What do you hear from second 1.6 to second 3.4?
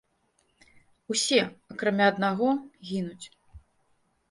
акрамя аднаго, гінуць.